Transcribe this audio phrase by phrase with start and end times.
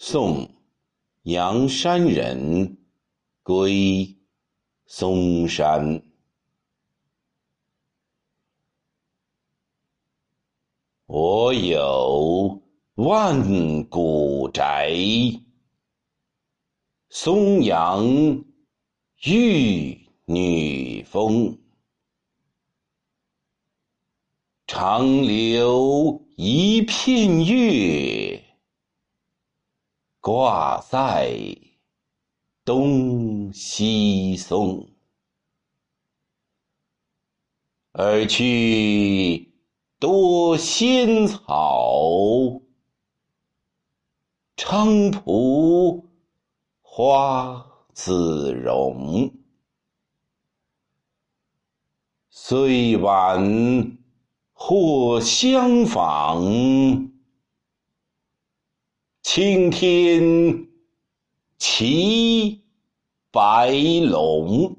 [0.00, 0.48] 宋，
[1.22, 2.78] 阳山人，
[3.42, 4.16] 归
[4.86, 6.00] 嵩山。
[11.06, 12.62] 我有
[12.94, 14.94] 万古宅，
[17.08, 18.06] 松阳
[19.24, 21.58] 玉女峰。
[24.68, 28.40] 长留一片月，
[30.28, 31.56] 挂在
[32.62, 34.90] 东西松。
[37.92, 39.54] 而去
[39.98, 42.60] 多仙草，
[44.54, 46.10] 菖蒲
[46.82, 49.32] 花自容。
[52.28, 53.96] 虽晚。
[54.60, 56.42] 或相访，
[59.40, 60.66] 青天
[61.58, 62.60] 骑
[63.30, 63.70] 白
[64.10, 64.76] 龙。